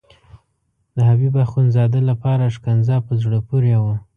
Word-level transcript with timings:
د 0.95 0.97
حبیب 1.09 1.33
اخندزاده 1.45 1.99
لپاره 2.09 2.53
ښکنځا 2.55 2.97
په 3.07 3.13
زړه 3.21 3.39
پورې 3.47 3.73
وه. 3.83 3.95